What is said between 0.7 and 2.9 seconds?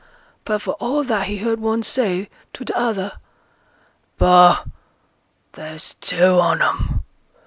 all that he heard one say to t'